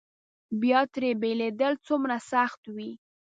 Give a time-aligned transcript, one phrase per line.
[0.61, 2.91] بیا ترې بېلېدل څومره سخت وي.